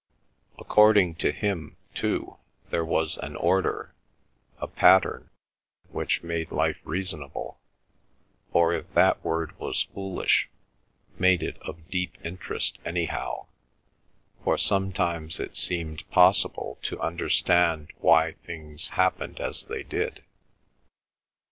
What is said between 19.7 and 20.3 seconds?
did.